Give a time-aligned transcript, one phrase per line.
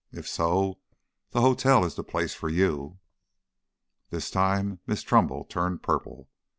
[0.11, 0.79] If so,
[1.29, 2.97] the hotel is the place for you."
[4.09, 6.27] This time Miss Trumbull turned purple.